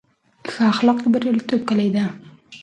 [0.51, 2.05] ښه اخلاق د بریالیتوب کیلي ده.